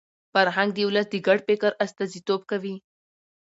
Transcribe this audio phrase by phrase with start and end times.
[0.33, 2.75] فرهنګ د ولس د ګډ فکر استازیتوب کوي.